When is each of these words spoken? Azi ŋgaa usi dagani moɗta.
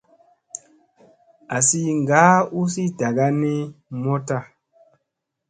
Azi 1.55 1.79
ŋgaa 2.01 2.33
usi 2.59 2.83
dagani 2.99 3.53
moɗta. 4.01 4.37